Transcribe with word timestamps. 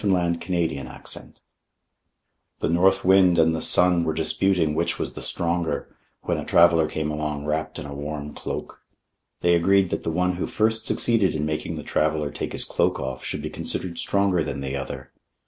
Orthographic 0.03 0.47
version 0.99 1.35
The 2.57 2.69
North 2.69 3.05
Wind 3.05 3.37
and 3.37 3.51
the 3.51 3.61
Sun 3.61 4.03
were 4.03 4.15
disputing 4.15 4.73
which 4.73 4.97
was 4.97 5.13
the 5.13 5.21
stronger, 5.21 5.95
when 6.23 6.39
a 6.39 6.43
traveler 6.43 6.87
came 6.89 7.11
along 7.11 7.45
wrapped 7.45 7.77
in 7.77 7.85
a 7.85 7.93
warm 7.93 8.33
cloak. 8.33 8.81
They 9.41 9.53
agreed 9.53 9.91
that 9.91 10.01
the 10.01 10.09
one 10.09 10.37
who 10.37 10.47
first 10.47 10.87
succeeded 10.87 11.35
in 11.35 11.45
making 11.45 11.75
the 11.75 11.83
traveler 11.83 12.31
take 12.31 12.53
his 12.53 12.65
cloak 12.65 12.99
off 12.99 13.23
should 13.23 13.43
be 13.43 13.51
considered 13.51 13.99
stronger 13.99 14.43
than 14.43 14.61
the 14.61 14.75
other. 14.75 15.11